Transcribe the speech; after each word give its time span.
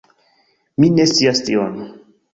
Mi 0.83 0.89
ne 0.95 1.05
scias 1.13 1.45
tion 1.51 1.81